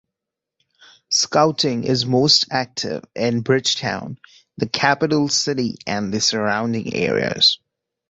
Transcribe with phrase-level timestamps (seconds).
[1.11, 4.17] Scouting is most active in Bridgetown,
[4.57, 7.59] the capital city and the surrounding areas.